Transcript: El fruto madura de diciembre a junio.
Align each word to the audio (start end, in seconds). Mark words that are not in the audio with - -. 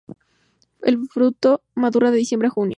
El 0.81 1.07
fruto 1.09 1.61
madura 1.75 2.09
de 2.09 2.17
diciembre 2.17 2.47
a 2.47 2.51
junio. 2.51 2.69